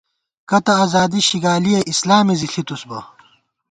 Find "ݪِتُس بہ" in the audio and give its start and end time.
2.51-2.99